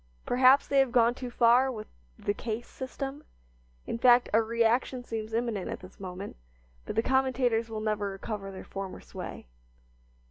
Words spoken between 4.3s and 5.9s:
a reaction seems imminent at